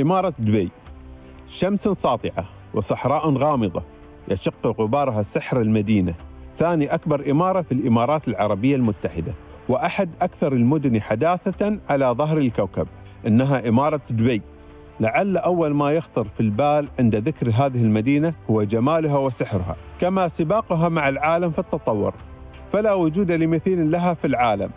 [0.00, 0.70] إمارة دبي.
[1.46, 2.44] شمس ساطعة
[2.74, 3.82] وصحراء غامضة
[4.28, 6.14] يشق غبارها سحر المدينة.
[6.56, 9.34] ثاني أكبر إمارة في الإمارات العربية المتحدة.
[9.68, 12.88] وأحد أكثر المدن حداثة على ظهر الكوكب.
[13.26, 14.42] إنها إمارة دبي.
[15.00, 20.88] لعل أول ما يخطر في البال عند ذكر هذه المدينة هو جمالها وسحرها كما سباقها
[20.88, 22.14] مع العالم في التطور.
[22.72, 24.70] فلا وجود لمثيل لها في العالم.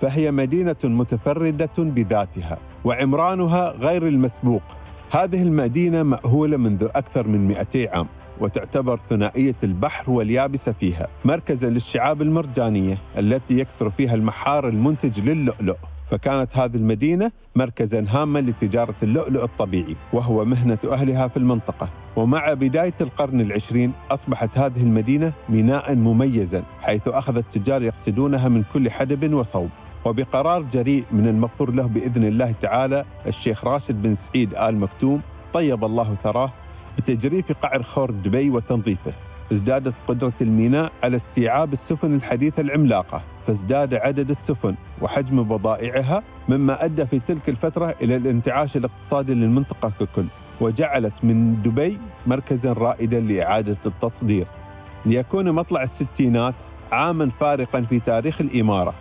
[0.00, 4.62] فهي مدينة متفردة بذاتها وعمرانها غير المسبوق.
[5.10, 8.06] هذه المدينة مأهولة منذ أكثر من 200 عام
[8.40, 15.76] وتعتبر ثنائية البحر واليابسة فيها مركزا للشعاب المرجانية التي يكثر فيها المحار المنتج للؤلؤ.
[16.06, 21.88] فكانت هذه المدينة مركزا هاما لتجارة اللؤلؤ الطبيعي وهو مهنة أهلها في المنطقة.
[22.16, 28.90] ومع بداية القرن العشرين أصبحت هذه المدينة ميناء مميزا حيث أخذ التجار يقصدونها من كل
[28.90, 29.70] حدب وصوب.
[30.06, 35.20] وبقرار جريء من المغفور له بإذن الله تعالى الشيخ راشد بن سعيد آل مكتوم
[35.52, 36.52] طيب الله ثراه
[36.98, 39.12] بتجريف قعر خور دبي وتنظيفه.
[39.52, 47.06] ازدادت قدرة الميناء على استيعاب السفن الحديثة العملاقة فازداد عدد السفن وحجم بضائعها مما أدى
[47.06, 50.24] في تلك الفترة إلى الانتعاش الاقتصادي للمنطقة ككل
[50.60, 54.46] وجعلت من دبي مركزا رائدا لإعادة التصدير.
[55.06, 56.54] ليكون مطلع الستينات
[56.92, 58.94] عاما فارقا في تاريخ الإمارة.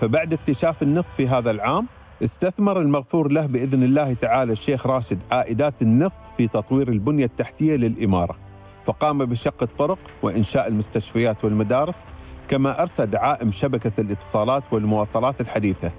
[0.00, 1.86] فبعد اكتشاف النفط في هذا العام
[2.24, 8.36] استثمر المغفور له بإذن الله تعالى الشيخ راشد عائدات النفط في تطوير البنية التحتية للإمارة.
[8.84, 12.04] فقام بشق الطرق وإنشاء المستشفيات والمدارس
[12.48, 15.90] كما ارسى دعائم شبكة الاتصالات والمواصلات الحديثة.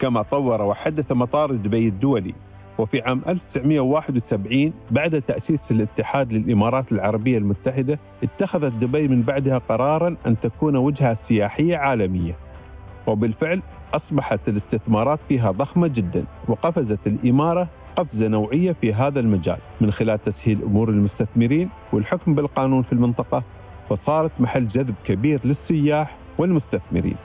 [0.00, 2.34] كما طور وحدث مطار دبي الدولي.
[2.78, 10.40] وفي عام 1971 بعد تأسيس الاتحاد للإمارات العربية المتحدة اتخذت دبي من بعدها قرارا أن
[10.40, 12.45] تكون وجهة سياحية عالمية.
[13.06, 13.62] وبالفعل
[13.94, 19.58] أصبحت الاستثمارات فيها ضخمة جدا وقفزت الإمارة قفزة نوعية في هذا المجال.
[19.80, 23.42] من خلال تسهيل أمور المستثمرين والحكم بالقانون في المنطقة
[23.88, 27.16] فصارت محل جذب كبير للسياح والمستثمرين.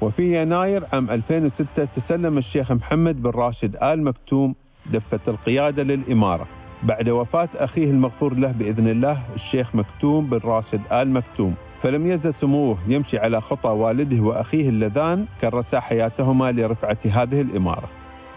[0.00, 4.54] وفي يناير عام 2006 تسلم الشيخ محمد بن راشد آل مكتوم
[4.86, 6.46] دفة القيادة للإمارة.
[6.82, 11.54] بعد وفاة أخيه المغفور له بإذن الله الشيخ مكتوم بن راشد آل مكتوم.
[11.80, 17.88] فلم يزل سموه يمشي على خطى والده وأخيه اللذان كرسا حياتهما لرفعة هذه الإمارة.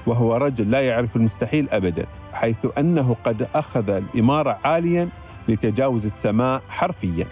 [0.06, 5.09] وهو رجل لا يعرف المستحيل ابدا، حيث أنه قد أخذ الإمارة عاليا
[5.48, 7.28] لتجاوز السماء حرفيا.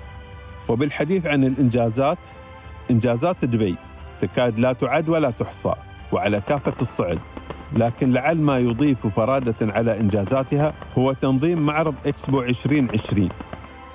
[0.69, 2.17] وبالحديث عن الإنجازات
[2.91, 3.75] إنجازات دبي
[4.19, 5.73] تكاد لا تعد ولا تحصى
[6.11, 7.19] وعلى كافة الصعد.
[7.75, 13.29] لكن لعل ما يضيف فرادة على إنجازاتها هو تنظيم معرض إكسبو 2020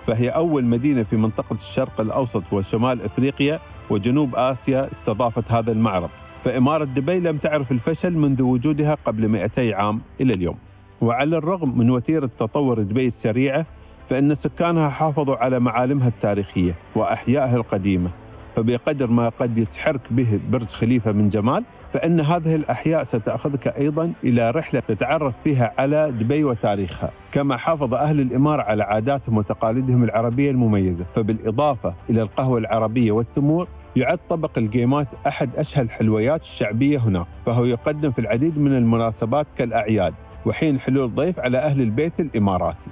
[0.07, 6.11] فهي أول مدينة في منطقة الشرق الأوسط وشمال أفريقيا وجنوب آسيا استضافت هذا المعرض.
[6.45, 10.57] فإمارة دبي لم تعرف الفشل منذ وجودها قبل 200 عام إلى اليوم.
[11.01, 13.67] وعلى الرغم من وتيرة تطور دبي السريعة
[14.09, 18.11] فإن سكانها حافظوا على معالمها التاريخية وأحيائها القديمة.
[18.57, 24.51] فبقدر ما قد يسحرك به برج خليفة من جمال فإن هذه الأحياء ستأخذك أيضا إلى
[24.51, 27.11] رحلة تتعرف فيها على دبي وتاريخها.
[27.33, 34.19] كما حافظ أهل الإمارة على عاداتهم وتقاليدهم العربية المميزة فبالإضافة إلى القهوة العربية والتمور يعد
[34.31, 40.15] طبق الجيمات أحد أشهى الحلويات الشعبية هناك فهو يقدم في العديد من المناسبات كالأعياد
[40.47, 42.91] وحين حلول ضيف على أهل البيت الإماراتي.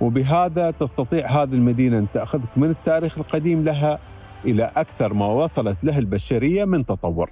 [0.00, 3.98] وبهذا تستطيع هذه المدينة أن تأخذك من التاريخ القديم لها
[4.44, 7.30] إلى أكثر ما وصلت له البشرية من تطور.